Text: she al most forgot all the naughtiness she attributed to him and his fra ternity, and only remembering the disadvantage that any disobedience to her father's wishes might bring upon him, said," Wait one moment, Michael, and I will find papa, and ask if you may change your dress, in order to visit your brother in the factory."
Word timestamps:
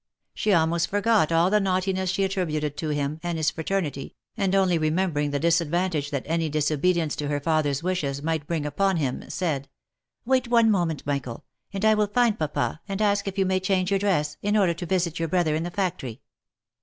she 0.33 0.51
al 0.51 0.65
most 0.65 0.87
forgot 0.89 1.31
all 1.31 1.51
the 1.51 1.59
naughtiness 1.59 2.09
she 2.09 2.23
attributed 2.23 2.75
to 2.75 2.89
him 2.89 3.19
and 3.21 3.37
his 3.37 3.51
fra 3.51 3.63
ternity, 3.63 4.15
and 4.35 4.55
only 4.55 4.75
remembering 4.79 5.29
the 5.29 5.37
disadvantage 5.37 6.09
that 6.09 6.23
any 6.25 6.49
disobedience 6.49 7.15
to 7.15 7.27
her 7.27 7.39
father's 7.39 7.83
wishes 7.83 8.23
might 8.23 8.47
bring 8.47 8.65
upon 8.65 8.97
him, 8.97 9.23
said," 9.29 9.69
Wait 10.25 10.47
one 10.47 10.71
moment, 10.71 11.05
Michael, 11.05 11.45
and 11.71 11.85
I 11.85 11.93
will 11.93 12.07
find 12.07 12.39
papa, 12.39 12.81
and 12.89 12.99
ask 12.99 13.27
if 13.27 13.37
you 13.37 13.45
may 13.45 13.59
change 13.59 13.91
your 13.91 13.99
dress, 13.99 14.37
in 14.41 14.57
order 14.57 14.73
to 14.73 14.87
visit 14.87 15.19
your 15.19 15.27
brother 15.27 15.53
in 15.53 15.61
the 15.61 15.69
factory." 15.69 16.21